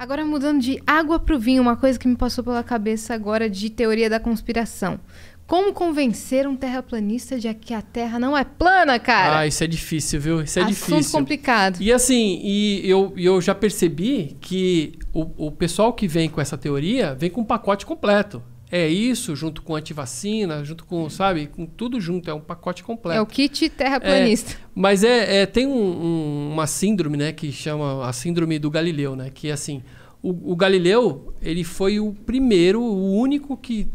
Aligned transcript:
Agora 0.00 0.24
mudando 0.24 0.62
de 0.62 0.82
água 0.86 1.20
pro 1.20 1.38
vinho, 1.38 1.60
uma 1.60 1.76
coisa 1.76 1.98
que 1.98 2.08
me 2.08 2.16
passou 2.16 2.42
pela 2.42 2.62
cabeça 2.62 3.12
agora 3.12 3.50
de 3.50 3.68
teoria 3.68 4.08
da 4.08 4.18
conspiração. 4.18 4.98
Como 5.46 5.74
convencer 5.74 6.48
um 6.48 6.56
terraplanista 6.56 7.38
de 7.38 7.52
que 7.52 7.74
a 7.74 7.82
Terra 7.82 8.18
não 8.18 8.34
é 8.34 8.42
plana, 8.42 8.98
cara? 8.98 9.40
Ah, 9.40 9.46
isso 9.46 9.62
é 9.62 9.66
difícil, 9.66 10.18
viu? 10.18 10.40
Isso 10.40 10.58
é 10.58 10.62
Assunto 10.62 10.94
difícil. 10.96 11.18
complicado. 11.18 11.82
E 11.82 11.92
assim, 11.92 12.40
e 12.42 12.80
eu, 12.88 13.12
eu 13.14 13.42
já 13.42 13.54
percebi 13.54 14.38
que 14.40 14.94
o, 15.12 15.48
o 15.48 15.52
pessoal 15.52 15.92
que 15.92 16.08
vem 16.08 16.30
com 16.30 16.40
essa 16.40 16.56
teoria 16.56 17.14
vem 17.14 17.28
com 17.28 17.42
um 17.42 17.44
pacote 17.44 17.84
completo. 17.84 18.42
É 18.72 18.86
isso, 18.88 19.34
junto 19.34 19.62
com 19.62 19.74
antivacina, 19.74 20.64
junto 20.64 20.84
com, 20.84 21.08
sabe, 21.10 21.46
com 21.48 21.66
tudo 21.66 22.00
junto, 22.00 22.30
é 22.30 22.34
um 22.34 22.40
pacote 22.40 22.84
completo. 22.84 23.18
É 23.18 23.20
o 23.22 23.26
kit 23.26 23.68
terraplanista. 23.68 24.56
Mas 24.74 25.02
é, 25.02 25.42
é 25.42 25.46
tem 25.46 25.66
um- 25.66 25.72
um- 25.72 26.50
uma 26.52 26.66
síndrome, 26.66 27.16
né, 27.16 27.32
que 27.32 27.50
chama 27.50 28.06
a 28.08 28.12
síndrome 28.12 28.58
do 28.58 28.70
Galileu, 28.70 29.16
né, 29.16 29.30
que 29.34 29.48
é 29.48 29.52
assim, 29.52 29.82
o, 30.22 30.52
o 30.52 30.54
Galileu, 30.56 31.34
ele 31.42 31.64
foi 31.64 31.98
o 31.98 32.12
primeiro, 32.12 32.80
o 32.80 33.16
único 33.18 33.56
que 33.56 33.88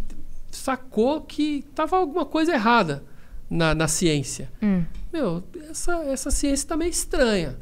sacou 0.52 1.22
que 1.22 1.64
tava 1.74 1.98
alguma 1.98 2.26
coisa 2.26 2.54
errada 2.54 3.04
na, 3.50 3.74
na 3.76 3.88
ciência. 3.88 4.52
Hum. 4.62 4.84
Meu, 5.14 5.44
essa, 5.70 5.94
essa 6.06 6.32
ciência 6.32 6.68
tá 6.68 6.76
meio 6.78 6.90
estranha. 6.92 7.56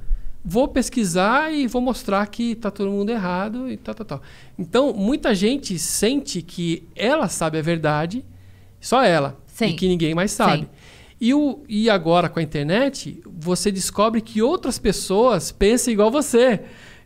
Vou 0.45 0.67
pesquisar 0.67 1.53
e 1.53 1.67
vou 1.67 1.81
mostrar 1.81 2.25
que 2.27 2.55
tá 2.55 2.69
todo 2.69 2.91
mundo 2.91 3.09
errado 3.09 3.71
e 3.71 3.77
tal, 3.77 3.95
tal, 3.95 4.05
tal. 4.05 4.21
Então, 4.59 4.93
muita 4.93 5.33
gente 5.33 5.79
sente 5.79 6.41
que 6.41 6.83
ela 6.95 7.29
sabe 7.29 7.57
a 7.57 7.61
verdade, 7.61 8.25
só 8.81 9.03
ela, 9.03 9.37
Sim. 9.47 9.67
e 9.67 9.73
que 9.73 9.87
ninguém 9.87 10.13
mais 10.13 10.31
sabe. 10.31 10.63
Sim. 10.63 10.69
E, 11.21 11.33
o, 11.33 11.63
e 11.69 11.89
agora 11.89 12.27
com 12.27 12.39
a 12.39 12.43
internet, 12.43 13.23
você 13.25 13.71
descobre 13.71 14.19
que 14.19 14.41
outras 14.41 14.77
pessoas 14.77 15.53
pensam 15.53 15.93
igual 15.93 16.11
você. 16.11 16.59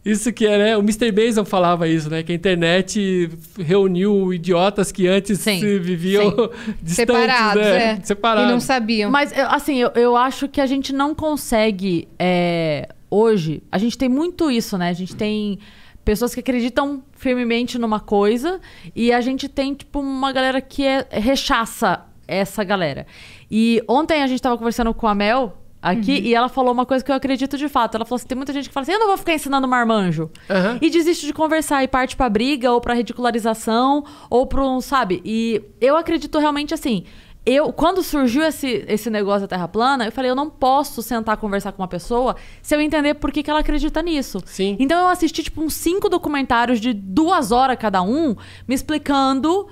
Isso 0.03 0.31
que 0.31 0.47
é, 0.47 0.57
né? 0.57 0.77
O 0.77 0.79
Mr. 0.79 1.11
Mason 1.11 1.45
falava 1.45 1.87
isso, 1.87 2.09
né? 2.09 2.23
Que 2.23 2.31
a 2.31 2.35
internet 2.35 3.29
reuniu 3.59 4.33
idiotas 4.33 4.91
que 4.91 5.05
antes 5.05 5.39
Sim, 5.39 5.59
se 5.59 5.77
viviam 5.77 6.31
distantes, 6.81 6.95
Separados, 6.95 7.61
né? 7.61 7.83
é. 7.83 7.99
Separados. 8.01 8.49
E 8.49 8.53
não 8.53 8.59
sabiam. 8.59 9.11
Mas, 9.11 9.31
assim, 9.33 9.77
eu, 9.77 9.91
eu 9.95 10.15
acho 10.15 10.47
que 10.47 10.61
a 10.61 10.65
gente 10.65 10.93
não 10.93 11.13
consegue. 11.13 12.07
é, 12.17 12.89
hoje, 13.09 13.63
a 13.71 13.77
gente 13.77 13.97
tem 13.97 14.09
muito 14.09 14.49
isso, 14.51 14.77
né? 14.77 14.89
A 14.89 14.93
gente 14.93 15.15
tem 15.15 15.59
pessoas 16.03 16.33
que 16.33 16.39
acreditam 16.39 17.03
firmemente 17.13 17.77
numa 17.77 17.99
coisa 17.99 18.61
e 18.95 19.11
a 19.11 19.19
gente 19.19 19.49
tem, 19.49 19.73
tipo, 19.73 19.99
uma 19.99 20.31
galera 20.31 20.61
que 20.61 20.85
é, 20.85 21.05
rechaça 21.11 22.05
essa 22.27 22.63
galera. 22.63 23.05
E 23.49 23.81
ontem 23.87 24.21
a 24.21 24.27
gente 24.27 24.41
tava 24.41 24.57
conversando 24.57 24.93
com 24.93 25.07
a 25.07 25.15
Mel 25.15 25.57
aqui 25.81 26.19
e 26.19 26.35
ela 26.35 26.49
falou 26.49 26.73
uma 26.73 26.85
coisa 26.85 27.03
que 27.03 27.11
eu 27.11 27.15
acredito 27.15 27.57
de 27.57 27.67
fato. 27.69 27.95
Ela 27.95 28.05
falou 28.05 28.17
assim: 28.17 28.27
tem 28.27 28.35
muita 28.35 28.53
gente 28.53 28.67
que 28.67 28.73
fala 28.73 28.83
assim, 28.83 28.93
eu 28.93 28.99
não 28.99 29.07
vou 29.07 29.17
ficar 29.17 29.33
ensinando 29.33 29.67
marmanjo. 29.67 30.29
Aham. 30.49 30.79
E 30.81 30.89
desiste 30.89 31.25
de 31.25 31.33
conversar 31.33 31.83
e 31.83 31.87
parte 31.87 32.15
pra 32.15 32.29
briga 32.29 32.71
ou 32.71 32.81
pra 32.81 32.93
ridicularização 32.93 34.03
ou 34.29 34.45
pra 34.45 34.65
um, 34.65 34.81
sabe? 34.81 35.21
E 35.23 35.61
eu 35.79 35.95
acredito 35.95 36.37
realmente 36.39 36.73
assim. 36.73 37.05
Eu, 37.49 37.71
quando 37.71 38.03
surgiu 38.03 38.43
esse, 38.43 38.83
esse 38.89 39.09
negócio 39.09 39.41
da 39.41 39.47
Terra 39.47 39.69
plana, 39.69 40.03
eu 40.05 40.11
falei, 40.11 40.29
eu 40.29 40.35
não 40.35 40.49
posso 40.49 41.01
sentar 41.01 41.37
conversar 41.37 41.71
com 41.71 41.81
uma 41.81 41.87
pessoa 41.87 42.35
se 42.61 42.75
eu 42.75 42.81
entender 42.81 43.13
por 43.13 43.31
que, 43.31 43.41
que 43.41 43.49
ela 43.49 43.61
acredita 43.61 44.01
nisso. 44.01 44.41
Sim. 44.45 44.75
Então 44.77 44.99
eu 44.99 45.07
assisti, 45.07 45.41
tipo, 45.43 45.63
uns 45.63 45.73
cinco 45.73 46.09
documentários 46.09 46.81
de 46.81 46.91
duas 46.91 47.53
horas 47.53 47.77
cada 47.79 48.01
um, 48.01 48.35
me 48.67 48.75
explicando 48.75 49.65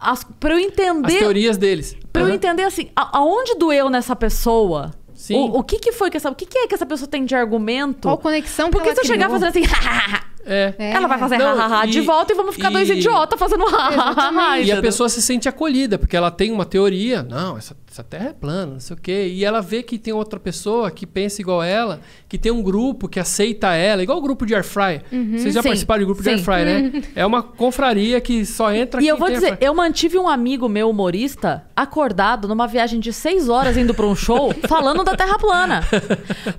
as, 0.00 0.24
pra 0.24 0.54
eu 0.54 0.56
As 0.58 0.64
entender. 0.64 1.18
teorias 1.18 1.58
deles. 1.58 1.94
Pra 2.10 2.22
eu 2.22 2.26
Aham. 2.28 2.34
entender 2.36 2.62
assim, 2.62 2.88
a- 2.96 3.18
aonde 3.18 3.54
doeu 3.56 3.90
nessa 3.90 4.16
pessoa? 4.16 4.92
Sim. 5.14 5.34
O, 5.36 5.58
o 5.58 5.62
que 5.62 5.78
que 5.78 5.92
foi 5.92 6.08
que 6.08 6.16
essa. 6.16 6.30
O 6.30 6.34
que, 6.34 6.46
que 6.46 6.56
é 6.56 6.66
que 6.66 6.74
essa 6.74 6.86
pessoa 6.86 7.06
tem 7.06 7.26
de 7.26 7.34
argumento? 7.34 8.08
Qual 8.08 8.16
conexão 8.16 8.68
que 8.68 8.72
Porque 8.72 8.88
ela 8.88 8.94
se 8.96 9.02
eu 9.02 9.06
chegar 9.06 9.26
criou? 9.28 9.38
fazendo 9.38 9.62
assim, 9.66 9.74
É. 10.50 10.74
É. 10.78 10.92
ela 10.92 11.06
vai 11.06 11.18
fazer 11.18 11.38
Não, 11.38 11.56
hahaha 11.56 11.86
de 11.86 11.98
e- 11.98 12.00
volta 12.02 12.32
e 12.32 12.36
vamos 12.36 12.54
ficar 12.56 12.70
dois 12.70 12.90
e- 12.90 12.94
idiotas 12.94 13.38
fazendo 13.38 13.64
hahaha. 13.64 14.58
E 14.58 14.72
a 14.72 14.80
pessoa 14.80 15.08
se 15.08 15.22
sente 15.22 15.48
acolhida, 15.48 15.96
porque 15.98 16.16
ela 16.16 16.30
tem 16.30 16.50
uma 16.50 16.64
teoria. 16.66 17.22
Não, 17.22 17.56
essa, 17.56 17.76
essa 17.90 18.04
terra 18.04 18.28
é 18.28 18.32
plana, 18.32 18.74
não 18.74 18.80
sei 18.80 18.94
o 18.94 19.00
quê. 19.00 19.26
E 19.34 19.44
ela 19.44 19.60
vê 19.60 19.82
que 19.82 19.98
tem 19.98 20.14
outra 20.14 20.38
pessoa 20.38 20.92
que 20.92 21.04
pensa 21.04 21.42
igual 21.42 21.60
ela, 21.60 22.00
que 22.28 22.38
tem 22.38 22.52
um 22.52 22.62
grupo 22.62 23.08
que 23.08 23.18
aceita 23.18 23.74
ela, 23.74 24.00
igual 24.00 24.16
o 24.18 24.20
grupo 24.22 24.46
de 24.46 24.54
Airfry. 24.54 25.02
Vocês 25.36 25.52
já 25.52 25.60
Sim, 25.60 25.68
participaram 25.70 26.00
do 26.02 26.06
grupo 26.06 26.22
de 26.22 26.28
sim. 26.28 26.36
Airfry, 26.36 26.64
né? 26.64 27.02
É 27.16 27.26
uma 27.26 27.42
confraria 27.42 28.20
que 28.20 28.46
só 28.46 28.72
entra 28.72 29.02
E 29.02 29.08
eu 29.08 29.16
vou 29.16 29.28
dizer, 29.28 29.58
eu 29.60 29.74
mantive 29.74 30.16
um 30.16 30.28
amigo 30.28 30.68
meu 30.68 30.88
humorista 30.88 31.64
acordado 31.74 32.46
numa 32.46 32.68
viagem 32.68 33.00
de 33.00 33.12
seis 33.12 33.48
horas 33.48 33.76
indo 33.76 33.92
pra 33.92 34.06
um 34.06 34.14
show 34.14 34.54
falando 34.68 35.02
da 35.02 35.16
Terra 35.16 35.36
plana. 35.36 35.80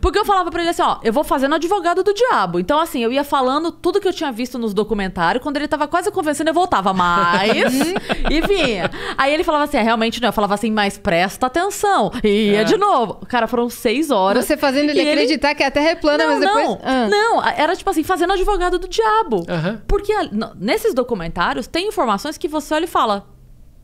Porque 0.02 0.20
eu 0.20 0.26
falava 0.26 0.52
pra 0.52 0.62
ele 0.62 0.72
assim, 0.72 0.82
ó, 0.82 0.98
eu 1.02 1.14
vou 1.14 1.24
fazendo 1.24 1.56
advogado 1.56 2.04
do 2.04 2.14
diabo. 2.14 2.60
Então, 2.60 2.78
assim, 2.78 3.02
eu 3.02 3.12
ia 3.12 3.24
falando 3.24 3.72
tudo 3.72 4.02
que 4.02 4.08
eu 4.08 4.14
tinha 4.14 4.34
visto 4.34 4.60
nos 4.60 4.74
documentários. 4.74 5.42
Quando 5.42 5.56
ele 5.56 5.68
tava 5.68 5.88
quase 5.88 6.12
convencendo, 6.12 6.50
eu 6.50 6.54
voltava 6.54 6.94
mais 6.94 7.74
e 8.30 8.42
vinha. 8.42 8.92
Aí 9.18 9.34
ele 9.34 9.46
falava 9.46 9.64
assim, 9.64 9.78
é, 9.78 9.82
realmente 9.82 10.22
não. 10.22 10.28
Eu 10.28 10.34
falava 10.34 10.56
assim, 10.56 10.72
mas 10.72 10.98
presta 11.22 11.46
atenção. 11.48 12.12
E 12.24 12.52
ia 12.52 12.62
É. 12.62 12.64
de 12.64 12.78
novo. 12.78 13.26
Cara, 13.28 13.48
foram 13.48 13.70
seis 13.70 14.10
horas. 14.12 14.46
Você 14.46 14.58
fazendo 14.58 14.90
ele 14.90 15.00
E 15.00 15.02
ele- 15.02 15.12
acreditar 15.12 15.54
que 15.56 15.64
a 15.64 15.70
Terra 15.72 15.90
é 15.90 15.96
plana, 15.96 16.26
não, 16.26 16.32
mas 16.32 16.40
depois. 16.40 16.66
não, 16.68 16.80
Ah. 16.84 17.08
não, 17.10 17.44
era 17.48 17.76
tipo 17.76 17.90
assim, 17.90 18.04
fazendo 18.04 18.34
advogado 18.34 18.80
do 18.80 18.88
diabo. 18.88 19.46
Porque 19.88 20.12
a- 20.14 20.30
nesses 20.56 20.94
documentários 20.94 21.68
tem 21.68 21.88
informações 21.88 22.38
que 22.38 22.48
você 22.48 22.74
olha 22.74 22.86
e 22.86 22.88
fala, 22.88 23.28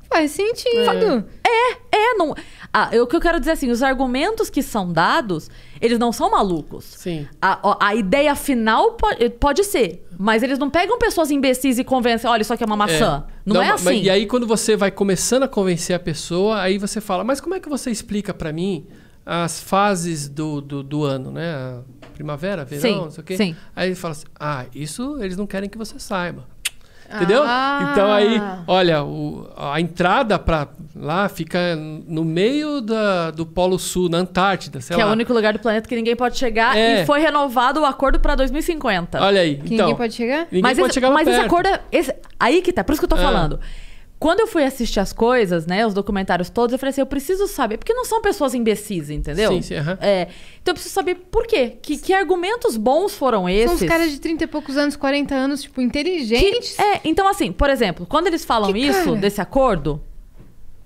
Faz 0.10 0.32
sentido. 0.32 1.26
é, 1.92 2.14
não. 2.16 2.34
Ah, 2.86 2.90
eu- 2.92 3.04
o 3.04 3.08
que 3.08 3.16
eu 3.16 3.20
quero 3.22 3.40
dizer 3.40 3.52
assim, 3.52 3.70
os 3.72 3.82
argumentos 3.82 4.50
que 4.50 4.62
são 4.62 4.92
dados, 4.92 5.50
eles 5.82 5.98
não 5.98 6.12
são 6.12 6.30
malucos. 6.32 6.86
Sim. 6.86 7.28
A, 7.42 7.78
a 7.88 7.96
ideia 7.96 8.36
final 8.36 8.94
pode, 8.94 9.30
pode 9.32 9.64
ser, 9.64 10.06
mas 10.18 10.44
eles 10.44 10.60
não 10.60 10.70
pegam 10.70 10.98
pessoas 11.00 11.32
imbecis 11.32 11.80
e 11.80 11.84
convencem, 11.84 12.30
olha, 12.30 12.42
isso 12.42 12.54
aqui 12.54 12.64
é 12.64 12.68
uma 12.68 12.76
maçã. 12.78 13.26
Não, 13.46 13.62
é 13.62 13.70
mas- 13.70 13.88
assim. 13.88 14.02
E 14.02 14.10
aí, 14.10 14.26
quando 14.26 14.46
você 14.46 14.76
vai 14.76 14.92
começando 14.92 15.44
a 15.44 15.48
convencer 15.48 15.96
a 15.96 16.00
pessoa, 16.00 16.62
aí 16.62 16.78
você 16.78 17.02
fala, 17.02 17.24
mas 17.24 17.40
como 17.42 17.56
é 17.56 17.60
que 17.60 17.70
você 17.70 17.90
explica 17.90 18.34
pra 18.34 18.52
mim 18.54 18.86
as 19.26 19.60
fases 19.60 20.28
do, 20.30 20.62
do, 20.62 20.84
do 20.84 21.04
ano, 21.04 21.32
né? 21.32 21.80
Primavera, 22.14 22.66
verão, 22.66 22.82
Sim, 22.82 22.96
não 22.96 23.12
sei 23.12 23.22
o 23.22 23.26
quê. 23.26 23.38
sim. 23.38 23.56
Aí 23.76 23.90
ele 23.90 23.96
fala 23.96 24.14
assim, 24.14 24.26
ah, 24.40 24.66
isso 24.74 25.18
eles 25.22 25.38
não 25.38 25.46
querem 25.46 25.70
que 25.70 25.78
você 25.78 26.00
saiba. 26.00 26.46
Entendeu? 27.16 27.44
Ah. 27.46 27.90
Então 27.92 28.12
aí, 28.12 28.42
olha, 28.68 29.04
o- 29.04 29.48
a 29.56 29.80
entrada 29.80 30.38
pra 30.38 30.68
lá 30.96 31.30
fica 31.30 31.76
no 31.76 32.24
meio 32.26 32.82
da, 32.82 33.32
do 33.32 33.46
Polo 33.46 33.78
Sul, 33.80 34.10
na 34.10 34.18
Antártida, 34.20 34.82
sei 34.82 34.96
que 34.96 35.02
é 35.02 35.06
lá. 35.06 35.12
o 35.12 35.14
único 35.14 35.32
lugar 35.34 35.54
do 35.54 35.60
planeta 35.60 35.88
que 35.88 35.96
ninguém 35.96 36.16
pode 36.16 36.38
chegar 36.38 36.76
É. 36.78 37.04
e 37.04 37.06
foi 37.06 37.20
renovado 37.22 37.80
o 37.82 37.86
acordo 37.86 38.20
pra 38.20 38.36
2050. 38.36 39.22
Olha 39.24 39.42
aí, 39.42 39.56
Que 39.56 39.74
então. 39.74 39.86
ninguém 39.86 39.96
pode 39.96 40.14
chegar? 40.14 40.40
Ninguém 40.52 40.62
mas 40.62 40.78
pode 40.78 40.90
esse, 40.90 40.94
chegar 40.96 41.12
mas 41.12 41.28
esse 41.28 41.38
perto. 41.38 41.48
acordo 41.48 41.68
é. 41.70 41.80
esse- 41.92 42.16
aí 42.40 42.62
que 42.62 42.74
tá, 42.74 42.84
por 42.84 42.92
isso 42.94 43.02
que 43.02 43.06
eu 43.06 43.10
tô 43.10 43.16
Ah. 43.16 43.20
falando. 43.20 43.60
Quando 44.20 44.40
eu 44.40 44.48
fui 44.48 44.64
assistir 44.64 45.00
as 45.00 45.14
coisas, 45.14 45.68
né, 45.68 45.86
os 45.86 45.94
documentários 45.94 46.50
todos, 46.50 46.74
eu 46.74 46.80
falei 46.80 46.90
assim, 46.90 47.02
eu 47.02 47.06
preciso 47.06 47.48
saber, 47.48 47.78
porque 47.78 47.94
não 47.94 48.04
são 48.04 48.20
pessoas 48.22 48.56
imbecis, 48.56 49.10
entendeu? 49.12 49.52
Sim, 49.52 49.62
sim. 49.62 49.76
É, 50.02 50.24
então 50.62 50.72
eu 50.72 50.74
preciso 50.74 50.94
saber 50.94 51.16
por 51.30 51.46
quê. 51.46 51.78
Que, 51.82 51.98
que 51.98 52.14
argumentos 52.14 52.78
bons 52.78 53.14
foram 53.16 53.48
esses? 53.48 53.78
São 53.78 53.88
uns 53.88 53.92
caras 53.92 54.12
de 54.12 54.20
30 54.20 54.44
e 54.44 54.48
poucos 54.48 54.76
anos, 54.76 54.96
40 54.96 55.36
anos, 55.36 55.62
tipo, 55.62 55.76
que, 55.76 55.82
inteligentes. 55.84 56.78
é, 56.80 57.02
então 57.04 57.28
assim, 57.28 57.52
por 57.52 57.70
exemplo, 57.70 58.06
quando 58.08 58.26
eles 58.28 58.44
falam 58.44 58.74
Que 58.74 58.80
isso, 58.80 59.04
cara? 59.04 59.16
desse 59.18 59.40
acordo, 59.40 60.02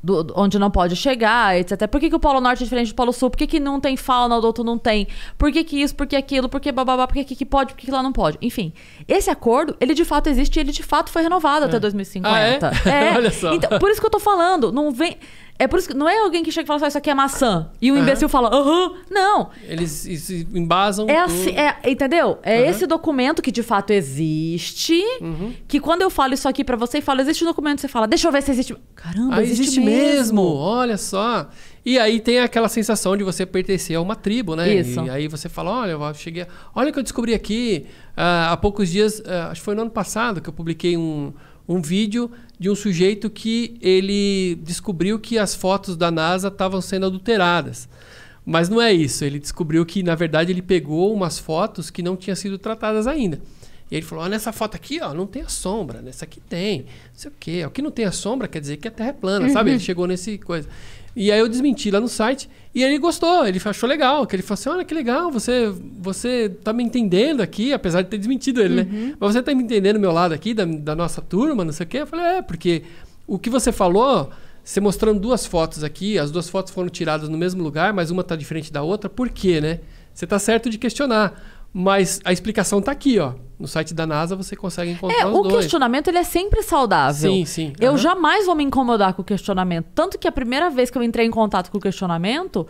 do- 0.04 0.34
onde 0.36 0.58
não 0.58 0.72
pode 0.72 0.96
chegar, 0.96 1.58
etc. 1.58 1.88
Por 1.88 2.00
que, 2.00 2.10
que 2.10 2.16
o 2.16 2.20
Polo 2.20 2.42
Norte 2.42 2.62
é 2.62 2.64
diferente 2.64 2.90
do 2.90 2.96
Polo 2.96 3.14
Sul? 3.14 3.30
Por 3.30 3.38
que, 3.38 3.48
que 3.48 3.60
não 3.60 3.80
tem 3.80 3.96
fauna, 3.96 4.38
o 4.38 4.46
outro 4.46 4.64
não 4.64 4.78
tem? 4.78 5.08
Por 5.38 5.52
que, 5.52 5.64
que 5.64 5.82
isso, 5.82 5.96
por 5.96 6.08
que 6.08 6.16
aquilo, 6.16 6.50
por 6.50 6.60
que 6.60 6.72
bababá, 6.72 7.08
por 7.08 7.14
que, 7.14 7.24
que 7.36 7.46
pode, 7.46 7.74
por 7.74 7.80
que, 7.80 7.86
que 7.86 7.92
lá 7.92 8.02
não 8.02 8.12
pode? 8.12 8.38
Enfim, 8.42 8.74
esse 9.08 9.30
acordo, 9.30 9.76
ele 9.80 9.94
de 9.94 10.04
fato 10.06 10.28
existe 10.28 10.58
e 10.58 10.60
ele 10.60 10.72
de 10.72 10.84
fato 10.84 11.10
foi 11.10 11.22
renovado 11.22 11.66
até 11.66 11.80
2050. 11.80 12.68
Ah, 12.86 12.90
é? 12.90 13.14
Olha 13.18 13.32
só. 13.32 13.54
Então, 13.54 13.78
por 13.80 13.90
isso 13.90 14.00
que 14.00 14.06
eu 14.08 14.12
tô 14.12 14.20
falando, 14.20 14.72
não 14.72 14.92
vem... 14.92 15.18
É 15.64 15.68
por 15.68 15.78
isso 15.78 15.88
que 15.88 15.94
não 15.94 16.10
é 16.10 16.18
alguém 16.18 16.42
que 16.44 16.52
chega 16.52 16.64
e 16.64 16.68
fala 16.68 16.78
assim, 16.78 16.86
"Ah, 16.86 16.88
isso 16.88 16.98
aqui 16.98 17.10
é 17.12 17.14
maçã. 17.14 17.70
E 17.80 17.92
o 17.92 17.94
Aham. 17.94 18.02
imbecil 18.04 18.28
fala, 18.28 18.50
aham. 18.52 18.94
Não. 19.12 19.50
Eles 19.64 20.08
embasam 20.54 21.08
É 21.08 21.20
assim, 21.20 21.52
é, 21.52 21.76
entendeu? 21.90 22.40
É 22.42 22.62
Aham. 22.62 22.70
esse 22.72 22.88
documento 22.88 23.44
que 23.44 23.52
de 23.52 23.62
fato 23.62 23.92
existe. 23.92 25.04
Uhum. 25.22 25.54
Que 25.68 25.80
quando 25.80 26.02
eu 26.02 26.10
falo 26.10 26.34
isso 26.34 26.50
aqui 26.50 26.64
pra 26.64 26.76
você 26.76 26.98
e 26.98 27.02
falo, 27.02 27.22
existe 27.22 27.44
um 27.44 27.48
documento, 27.48 27.80
você 27.80 27.88
fala, 27.88 28.08
deixa 28.08 28.28
eu 28.28 28.32
ver 28.32 28.42
se 28.42 28.50
existe. 28.50 28.76
Caramba, 28.96 29.36
Ah, 29.36 29.44
existe, 29.44 29.62
existe 29.62 29.80
mesmo. 29.82 30.42
Olha 30.42 30.98
só. 30.98 31.48
E 31.86 32.00
aí 32.00 32.20
tem 32.20 32.40
aquela 32.40 32.68
sensação 32.68 33.16
de 33.16 33.24
você 33.24 33.46
pertencer 33.46 33.96
a 33.96 34.02
uma 34.02 34.16
tribo, 34.16 34.56
né? 34.56 34.74
Isso. 34.74 35.00
E 35.06 35.10
aí 35.12 35.28
você 35.28 35.48
fala, 35.48 35.70
olha, 35.72 35.92
eu 35.92 36.14
cheguei, 36.16 36.46
olha 36.76 36.90
o 36.90 36.94
que 36.94 36.98
eu 37.00 37.04
descobri 37.04 37.34
aqui. 37.36 37.86
Ah, 38.18 38.52
há 38.52 38.58
poucos 38.58 38.90
dias, 38.90 39.22
ah, 39.28 39.50
acho 39.52 39.62
que 39.62 39.66
foi 39.66 39.76
no 39.76 39.82
ano 39.84 39.92
passado 39.92 40.42
que 40.42 40.50
eu 40.50 40.54
publiquei 40.54 40.98
um, 40.98 41.32
um 41.72 41.82
vídeo 41.82 42.30
de 42.60 42.70
um 42.70 42.76
sujeito 42.76 43.30
que 43.30 43.78
ele 43.82 44.56
descobriu 44.64 45.20
que 45.20 45.38
as 45.38 45.56
fotos 45.56 45.96
da 45.96 46.12
NASA 46.12 46.50
estavam 46.50 46.82
sendo 46.82 47.06
adulteradas. 47.06 47.88
Mas 48.46 48.70
não 48.70 48.82
é 48.82 48.92
isso. 48.92 49.24
Ele 49.24 49.40
descobriu 49.40 49.86
que, 49.86 50.04
na 50.04 50.16
verdade, 50.16 50.52
ele 50.52 50.62
pegou 50.62 51.14
umas 51.14 51.40
fotos 51.40 51.90
que 51.90 52.04
não 52.04 52.16
tinham 52.16 52.36
sido 52.36 52.58
tratadas 52.58 53.08
ainda. 53.08 53.40
E 53.92 53.96
ele 53.98 54.06
falou: 54.06 54.24
ó, 54.24 54.28
nessa 54.30 54.54
foto 54.54 54.76
aqui, 54.76 55.00
ó, 55.02 55.14
não 55.14 55.28
tem 55.28 55.42
a 55.42 55.50
sombra, 55.50 56.02
nessa 56.02 56.24
aqui 56.24 56.40
tem. 56.40 56.80
Não 56.80 56.86
sei 57.14 57.30
o 57.30 57.34
quê. 57.38 57.66
O 57.66 57.70
que 57.70 57.82
não 57.82 57.92
tem 57.92 58.06
a 58.06 58.12
sombra 58.12 58.48
quer 58.48 58.62
dizer 58.62 58.78
que 58.78 58.88
a 58.88 58.92
Terra 58.92 59.10
é 59.10 59.14
plana, 59.14 59.50
sabe? 59.50 59.72
Ele 59.72 59.80
chegou 59.80 60.08
nesse 60.08 60.38
coisa. 60.38 60.68
E 61.14 61.30
aí 61.30 61.40
eu 61.40 61.50
desmenti 61.50 61.92
lá 61.92 62.00
no 62.00 62.08
site 62.08 62.50
e 62.74 62.82
ele 62.82 62.98
gostou, 62.98 63.46
ele 63.46 63.60
achou 63.66 63.90
legal, 63.90 64.26
que 64.26 64.34
ele 64.34 64.44
falou 64.44 64.54
assim: 64.54 64.70
olha 64.70 64.86
que 64.86 64.94
legal, 64.94 65.30
você, 65.30 65.70
você 66.00 66.48
tá 66.64 66.72
me 66.72 66.82
entendendo 66.84 67.42
aqui, 67.42 67.74
apesar 67.74 68.02
de 68.02 68.08
ter 68.08 68.18
desmentido 68.18 68.62
ele, 68.62 68.76
né? 68.84 69.16
Mas 69.20 69.34
você 69.34 69.44
tá 69.44 69.54
me 69.54 69.62
entendendo 69.62 70.00
meu 70.00 70.14
lado 70.14 70.34
aqui, 70.34 70.54
da, 70.54 70.64
da 70.64 70.96
nossa 70.96 71.22
turma, 71.22 71.66
não 71.66 71.74
sei 71.74 71.86
o 71.86 71.90
quê. 71.90 71.98
Eu 71.98 72.08
falei, 72.08 72.38
é, 72.38 72.42
porque 72.42 72.84
o 73.28 73.38
que 73.38 73.50
você 73.50 73.74
falou, 73.74 74.30
você 74.64 74.80
mostrando 74.80 75.20
duas 75.20 75.46
fotos 75.46 75.84
aqui, 75.84 76.18
as 76.18 76.32
duas 76.32 76.48
fotos 76.48 76.72
foram 76.72 76.88
tiradas 76.88 77.28
no 77.28 77.38
mesmo 77.38 77.62
lugar, 77.62 77.92
mas 77.92 78.10
uma 78.10 78.24
tá 78.24 78.38
diferente 78.38 78.72
da 78.72 78.82
outra, 78.82 79.10
por 79.10 79.30
quê, 79.30 79.60
né? 79.60 79.82
Você 80.14 80.26
tá 80.26 80.40
certo 80.40 80.70
de 80.70 80.78
questionar. 80.78 81.61
Mas 81.74 82.20
a 82.26 82.34
explicação 82.34 82.82
tá 82.82 82.92
aqui, 82.92 83.18
ó. 83.20 83.34
No 83.58 83.68
site 83.68 83.94
da 83.94 84.06
NASA 84.08 84.36
você 84.36 84.56
consegue 84.56 84.92
encontrar 84.92 85.20
É, 85.22 85.26
os 85.26 85.38
o 85.38 85.42
dois. 85.44 85.56
questionamento 85.64 86.08
ele 86.08 86.18
é 86.18 86.24
sempre 86.24 86.62
saudável. 86.64 87.32
Sim, 87.32 87.46
sim. 87.46 87.74
Eu 87.80 87.98
jamais 87.98 88.46
vou 88.46 88.56
me 88.56 88.64
incomodar 88.64 89.14
com 89.14 89.22
o 89.22 89.26
questionamento. 89.26 89.86
Tanto 89.94 90.18
que 90.18 90.28
a 90.28 90.32
primeira 90.32 90.70
vez 90.70 90.90
que 90.90 90.98
eu 90.98 91.04
entrei 91.04 91.26
em 91.28 91.32
contato 91.32 91.70
com 91.72 91.78
o 91.78 91.82
questionamento, 91.82 92.68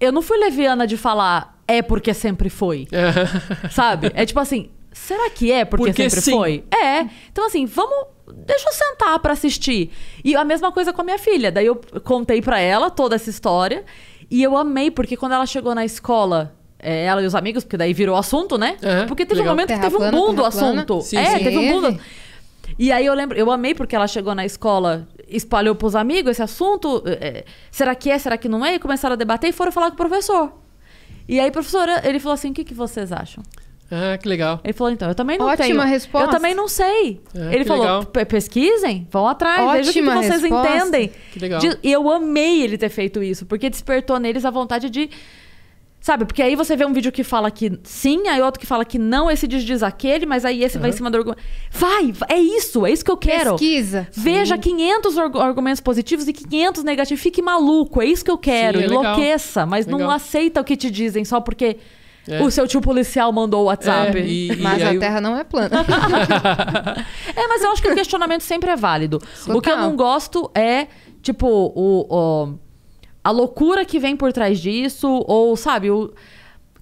eu 0.00 0.12
não 0.12 0.22
fui 0.22 0.38
leviana 0.38 0.86
de 0.86 0.96
falar 0.96 1.60
é 1.66 1.82
porque 1.82 2.14
sempre 2.14 2.48
foi. 2.48 2.86
É. 2.92 3.12
Sabe? 3.70 4.10
É 4.14 4.24
tipo 4.24 4.38
assim, 4.40 4.70
será 4.92 5.28
que 5.30 5.50
é 5.50 5.64
porque, 5.64 5.86
Porque 5.86 6.08
sempre 6.08 6.20
sim. 6.22 6.30
foi? 6.32 6.64
É. 6.72 7.00
Então, 7.30 7.44
assim, 7.46 7.66
vamos. 7.66 8.06
Deixa 8.46 8.68
eu 8.68 8.72
sentar 8.72 9.18
pra 9.18 9.32
assistir. 9.34 9.90
E 10.24 10.34
a 10.34 10.44
mesma 10.44 10.72
coisa 10.72 10.92
com 10.94 11.02
a 11.02 11.04
minha 11.04 11.18
filha. 11.18 11.52
Daí 11.52 11.66
eu 11.66 11.78
contei 12.04 12.40
pra 12.40 12.58
ela 12.58 12.88
toda 12.90 13.16
essa 13.16 13.28
história. 13.28 13.84
E 14.30 14.42
eu 14.42 14.56
amei, 14.56 14.90
porque 14.90 15.14
quando 15.16 15.32
ela 15.32 15.44
chegou 15.44 15.74
na 15.74 15.84
escola. 15.84 16.54
É, 16.84 17.04
ela 17.06 17.22
e 17.22 17.26
os 17.26 17.34
amigos, 17.34 17.64
porque 17.64 17.76
daí 17.76 17.92
virou 17.92 18.14
assunto, 18.16 18.56
né? 18.58 18.76
Aham, 18.82 19.06
porque 19.06 19.24
teve 19.26 19.40
um 19.40 19.42
legal. 19.44 19.54
momento 19.54 19.68
que 19.68 19.74
Terra 19.74 19.90
teve 19.90 19.96
um 20.04 20.10
boom 20.10 20.34
do 20.34 20.44
assunto. 20.44 21.00
Sim, 21.00 21.16
é, 21.16 21.38
sim. 21.38 21.44
teve 21.44 21.58
um 21.58 21.68
boom 21.80 21.90
do... 21.92 22.00
E 22.78 22.90
aí 22.92 23.06
eu 23.06 23.14
lembro, 23.14 23.36
eu 23.38 23.50
amei 23.50 23.74
porque 23.74 23.94
ela 23.94 24.06
chegou 24.08 24.34
na 24.34 24.44
escola, 24.44 25.06
espalhou 25.28 25.74
pros 25.74 25.94
amigos 25.94 26.32
esse 26.32 26.42
assunto. 26.42 27.02
é, 27.06 27.44
será 27.70 27.94
que 27.94 28.10
é, 28.10 28.18
será 28.18 28.36
que 28.36 28.48
não 28.48 28.64
é? 28.64 28.74
E 28.74 28.78
começaram 28.78 29.12
a 29.14 29.16
debater 29.16 29.50
e 29.50 29.52
foram 29.52 29.70
falar 29.72 29.88
com 29.88 29.94
o 29.94 29.96
professor. 29.96 30.52
E 31.28 31.38
aí, 31.40 31.50
professora, 31.50 32.02
ele 32.04 32.18
falou 32.18 32.34
assim: 32.34 32.50
o 32.50 32.54
que, 32.54 32.64
que 32.64 32.74
vocês 32.74 33.12
acham? 33.12 33.42
Ah, 33.90 34.16
que 34.18 34.26
legal. 34.28 34.60
Ele 34.64 34.72
falou, 34.72 34.92
então, 34.92 35.08
eu 35.08 35.14
também 35.14 35.38
não 35.38 35.46
Ótima 35.46 35.66
tenho. 35.66 35.80
resposta. 35.82 36.26
Eu 36.26 36.30
também 36.32 36.54
não 36.54 36.66
sei. 36.66 37.20
É, 37.34 37.48
ele 37.54 37.58
que 37.58 37.64
falou, 37.64 37.82
legal. 37.84 38.04
"Pe- 38.06 38.24
pesquisem, 38.24 39.06
vão 39.10 39.28
atrás, 39.28 39.60
vejam 39.72 39.90
o 39.90 39.92
que, 39.94 40.02
que 40.02 40.08
Ótima 40.08 40.22
vocês 40.22 40.42
resposta. 40.42 40.76
entendem. 40.76 41.12
Que 41.32 41.38
legal. 41.38 41.60
De- 41.60 41.78
E 41.82 41.92
eu 41.92 42.10
amei 42.10 42.62
ele 42.62 42.76
ter 42.76 42.88
feito 42.88 43.22
isso, 43.22 43.46
porque 43.46 43.70
despertou 43.70 44.18
neles 44.18 44.44
a 44.44 44.50
vontade 44.50 44.90
de. 44.90 45.08
Sabe, 46.06 46.26
porque 46.26 46.42
aí 46.42 46.54
você 46.54 46.76
vê 46.76 46.84
um 46.84 46.92
vídeo 46.92 47.10
que 47.10 47.24
fala 47.24 47.50
que 47.50 47.80
sim, 47.82 48.28
aí 48.28 48.38
outro 48.42 48.60
que 48.60 48.66
fala 48.66 48.84
que 48.84 48.98
não, 48.98 49.30
esse 49.30 49.48
diz, 49.48 49.62
diz 49.62 49.82
aquele, 49.82 50.26
mas 50.26 50.44
aí 50.44 50.62
esse 50.62 50.76
vai 50.76 50.90
em 50.90 50.92
cima 50.92 51.10
do 51.10 51.16
argumento. 51.16 51.40
Vai, 51.70 52.12
é 52.28 52.38
isso, 52.38 52.84
é 52.84 52.92
isso 52.92 53.02
que 53.02 53.10
eu 53.10 53.16
quero. 53.16 53.52
Pesquisa. 53.52 54.06
Veja 54.12 54.58
500 54.58 55.16
argu- 55.16 55.38
argumentos 55.40 55.80
positivos 55.80 56.28
e 56.28 56.34
500 56.34 56.84
negativos. 56.84 57.22
Fique 57.22 57.40
maluco, 57.40 58.02
é 58.02 58.04
isso 58.04 58.22
que 58.22 58.30
eu 58.30 58.36
quero. 58.36 58.80
Sim, 58.80 58.84
é 58.84 58.88
legal. 58.88 59.02
Enlouqueça, 59.02 59.64
mas 59.64 59.86
não 59.86 59.96
Legal. 59.96 60.12
aceita 60.12 60.60
o 60.60 60.64
que 60.64 60.76
te 60.76 60.90
dizem 60.90 61.24
só 61.24 61.40
porque 61.40 61.78
É. 62.28 62.42
o 62.42 62.50
seu 62.50 62.68
tio 62.68 62.82
policial 62.82 63.32
mandou 63.32 63.62
o 63.62 63.64
WhatsApp. 63.68 64.18
É, 64.18 64.26
e- 64.26 64.56
Mas 64.56 64.82
aí 64.82 64.88
a 64.96 64.98
o- 64.98 65.00
Terra 65.00 65.22
não 65.22 65.38
é 65.38 65.42
plana. 65.42 65.70
É, 67.34 67.48
mas 67.48 67.62
eu 67.62 67.72
acho 67.72 67.80
que 67.82 67.88
o 67.88 67.94
questionamento 67.94 68.42
sempre 68.42 68.68
é 68.70 68.76
válido. 68.76 69.16
O 69.48 69.60
que 69.60 69.70
eu 69.70 69.74
Total. 69.74 69.78
não 69.78 69.96
gosto 69.96 70.50
é, 70.54 70.86
tipo, 71.22 71.46
o, 71.48 72.06
o- 72.10 72.58
a 73.24 73.30
loucura 73.30 73.84
que 73.84 73.98
vem 73.98 74.14
por 74.16 74.32
trás 74.32 74.60
disso, 74.60 75.08
ou, 75.26 75.56
sabe, 75.56 75.90
o. 75.90 76.12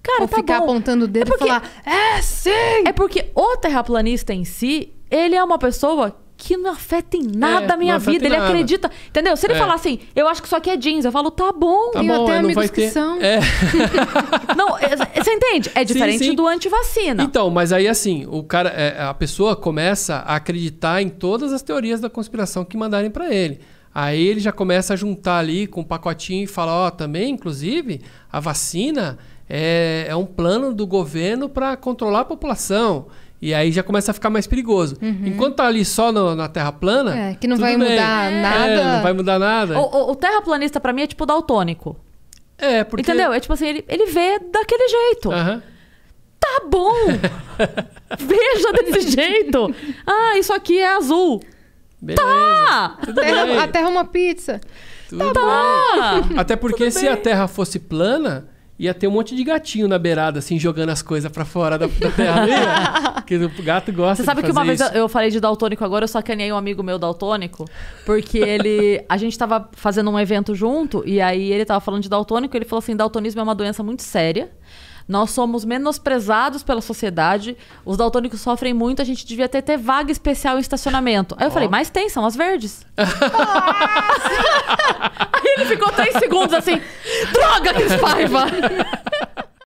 Cara, 0.03 0.23
Ou 0.23 0.27
tá 0.27 0.35
ficar 0.35 0.57
bom. 0.59 0.65
apontando 0.65 1.05
o 1.05 1.07
dedo 1.07 1.23
É 1.23 1.25
porque- 1.25 1.45
e 1.45 1.47
falar, 1.47 1.63
é 1.85 2.21
sim! 2.21 2.49
É 2.85 2.91
porque 2.91 3.31
o 3.33 3.55
terraplanista 3.55 4.33
em 4.33 4.43
si, 4.43 4.91
ele 5.09 5.33
é 5.33 5.41
uma 5.41 5.57
pessoa 5.57 6.13
que 6.35 6.57
não 6.57 6.71
afeta 6.71 7.15
em 7.15 7.21
nada 7.23 7.67
É, 7.67 7.71
a 7.71 7.77
minha 7.77 7.97
vida. 7.97 8.25
Ele 8.25 8.35
nada. 8.35 8.49
acredita. 8.49 8.91
Entendeu? 9.07 9.37
Se 9.37 9.45
ele 9.45 9.53
É. 9.53 9.57
falar 9.57 9.75
assim, 9.75 9.99
eu 10.13 10.27
acho 10.27 10.41
que 10.41 10.47
isso 10.47 10.55
aqui 10.57 10.69
é 10.69 10.75
jeans, 10.75 11.05
eu 11.05 11.11
falo, 11.11 11.31
tá 11.31 11.53
bom. 11.53 11.91
Tá 11.91 11.99
Tenho 12.01 12.13
bom, 12.13 12.23
até 12.25 12.33
é, 12.33 12.37
amigos 12.39 12.69
que 12.69 12.81
ter. 12.81 12.89
são. 12.89 13.17
É. 13.21 13.39
Não, 14.57 14.77
é- 14.77 14.95
você 15.23 15.31
entende? 15.31 15.71
É 15.73 15.85
diferente 15.85 16.25
sim. 16.25 16.35
do 16.35 16.45
antivacina. 16.47 17.23
Então, 17.23 17.49
mas 17.49 17.71
aí 17.71 17.87
assim, 17.87 18.25
o 18.29 18.43
cara, 18.43 18.69
é, 18.69 19.01
a 19.01 19.13
pessoa 19.13 19.55
começa 19.55 20.15
a 20.15 20.35
acreditar 20.35 21.01
em 21.01 21.07
todas 21.07 21.53
as 21.53 21.61
teorias 21.61 22.01
da 22.01 22.09
conspiração 22.09 22.65
que 22.65 22.75
mandarem 22.75 23.09
pra 23.09 23.33
ele. 23.33 23.61
Aí 23.93 24.25
ele 24.27 24.39
já 24.39 24.51
começa 24.51 24.93
a 24.93 24.97
juntar 24.97 25.37
ali 25.37 25.67
com 25.67 25.81
um 25.81 25.83
pacotinho 25.83 26.43
e 26.43 26.47
fala, 26.47 26.71
ó, 26.87 26.89
também, 26.89 27.29
inclusive, 27.31 28.01
a 28.31 28.39
vacina 28.39 29.17
é, 29.49 30.05
é 30.09 30.15
um 30.15 30.25
plano 30.25 30.73
do 30.73 30.87
governo 30.87 31.47
para 31.47 31.75
controlar 31.77 32.21
a 32.21 32.25
população. 32.25 33.07
E 33.41 33.53
aí 33.53 33.71
já 33.71 33.83
começa 33.83 34.11
a 34.11 34.13
ficar 34.13 34.29
mais 34.29 34.47
perigoso. 34.47 34.97
Enquanto 35.01 35.55
tá 35.57 35.65
ali 35.67 35.83
só 35.83 36.11
no- 36.13 36.33
na 36.33 36.47
Terra 36.47 36.71
plana. 36.71 37.11
Uhum. 37.11 37.17
É, 37.17 37.35
que 37.35 37.45
não 37.47 37.57
tudo 37.57 37.65
vai 37.65 37.77
bem. 37.77 37.89
mudar 37.91 38.31
É, 38.31 38.41
nada. 38.41 38.95
não 38.95 39.03
vai 39.03 39.13
mudar 39.13 39.37
nada. 39.37 39.77
O, 39.79 39.83
o- 39.83 40.11
o 40.11 40.15
terraplanista, 40.15 40.79
pra 40.79 40.93
mim, 40.93 41.01
é 41.01 41.07
tipo 41.07 41.25
daltônico. 41.25 41.95
É, 42.57 42.83
porque. 42.85 43.01
Entendeu? 43.01 43.33
É 43.33 43.39
tipo 43.41 43.51
assim, 43.53 43.67
ele, 43.67 43.85
ele 43.89 44.05
vê 44.05 44.39
daquele 44.39 44.87
jeito. 44.87 45.29
Aham. 45.31 45.61
Tá 46.39 46.61
bom! 46.69 46.93
Veja 48.19 48.71
desse 48.73 49.11
jeito! 49.11 49.73
Ah, 50.05 50.37
isso 50.37 50.53
aqui 50.53 50.79
é 50.79 50.95
azul. 50.95 51.41
Beleza. 52.03 52.21
Ah! 52.25 52.97
Tudo 53.03 53.21
Terra- 53.21 53.45
bem. 53.45 53.57
a 53.59 53.67
Terra 53.67 53.85
é 53.87 53.89
uma 53.91 54.05
pizza. 54.05 54.61
Tudo 55.09 55.31
Tá! 55.33 56.21
bem. 56.27 56.37
Até 56.37 56.55
porque 56.55 56.91
se 56.91 57.07
a 57.07 57.15
Terra 57.15 57.47
fosse 57.47 57.79
plana, 57.79 58.47
ia 58.77 58.93
ter 58.93 59.07
um 59.07 59.11
monte 59.11 59.35
de 59.35 59.43
gatinho 59.43 59.87
na 59.87 59.97
beirada, 59.99 60.39
assim, 60.39 60.59
jogando 60.59 60.89
as 60.89 61.01
coisas 61.01 61.31
pra 61.31 61.45
fora 61.45 61.77
da, 61.77 61.87
da 61.87 62.11
Terra. 62.11 63.13
Porque 63.23 63.37
o 63.37 63.63
gato 63.63 63.93
gosta 63.93 64.15
Você 64.21 64.25
sabe 64.25 64.41
de 64.41 64.47
que 64.47 64.51
uma 64.51 64.65
vez 64.65 64.81
isso. 64.81 64.91
eu 64.93 65.07
falei 65.07 65.29
de 65.29 65.39
daltônico 65.39 65.81
agora, 65.85 66.03
eu 66.03 66.07
sacaneei 66.09 66.51
um 66.51 66.57
amigo 66.57 66.83
meu 66.83 66.99
daltônico, 66.99 67.63
porque 68.05 68.37
ele. 68.37 69.01
A 69.07 69.15
gente 69.15 69.37
tava 69.37 69.69
fazendo 69.71 70.09
um 70.09 70.19
evento 70.19 70.53
junto, 70.53 71.01
e 71.07 71.21
aí 71.21 71.53
ele 71.53 71.63
tava 71.63 71.79
falando 71.79 72.01
de 72.03 72.09
daltônico, 72.09 72.53
e 72.53 72.57
ele 72.57 72.65
falou 72.65 72.79
assim: 72.79 72.97
daltonismo 72.97 73.39
é 73.39 73.43
uma 73.43 73.55
doença 73.55 73.81
muito 73.81 74.03
séria. 74.03 74.51
Nós 75.07 75.31
somos 75.31 75.65
menosprezados 75.65 76.63
pela 76.63 76.81
sociedade. 76.81 77.57
Os 77.85 77.97
daltônicos 77.97 78.41
sofrem 78.41 78.73
muito. 78.73 79.01
A 79.01 79.05
gente 79.05 79.25
devia 79.25 79.49
ter, 79.49 79.61
ter 79.61 79.77
vaga 79.77 80.11
especial 80.11 80.57
em 80.57 80.61
estacionamento. 80.61 81.35
Aí 81.37 81.47
eu 81.47 81.51
falei, 81.51 81.67
mas 81.67 81.89
tem, 81.89 82.09
são 82.09 82.25
as 82.25 82.35
verdes. 82.35 82.85
Aí 85.33 85.53
ele 85.57 85.65
ficou 85.65 85.91
três 85.91 86.13
segundos 86.17 86.53
assim: 86.53 86.81
Droga, 87.31 87.73
Cris 87.73 87.95
Paiva! 87.95 88.45